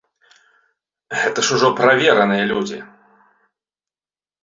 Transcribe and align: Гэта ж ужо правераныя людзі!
Гэта 1.19 1.45
ж 1.51 1.53
ужо 1.59 1.71
правераныя 1.83 2.43
людзі! 2.55 2.79